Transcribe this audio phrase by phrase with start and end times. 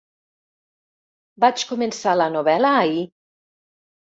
[1.45, 3.07] Vaig començar la novel·la ahir.